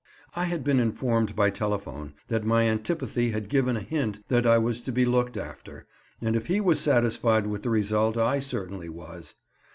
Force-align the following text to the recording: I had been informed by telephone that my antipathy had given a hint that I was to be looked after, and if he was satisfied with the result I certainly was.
I 0.35 0.45
had 0.45 0.63
been 0.63 0.79
informed 0.79 1.35
by 1.35 1.51
telephone 1.51 2.15
that 2.27 2.43
my 2.43 2.63
antipathy 2.63 3.29
had 3.29 3.49
given 3.49 3.77
a 3.77 3.81
hint 3.81 4.27
that 4.29 4.47
I 4.47 4.57
was 4.57 4.81
to 4.81 4.91
be 4.91 5.05
looked 5.05 5.37
after, 5.37 5.85
and 6.19 6.35
if 6.35 6.47
he 6.47 6.59
was 6.59 6.79
satisfied 6.79 7.45
with 7.45 7.61
the 7.61 7.69
result 7.69 8.17
I 8.17 8.39
certainly 8.39 8.89
was. 8.89 9.35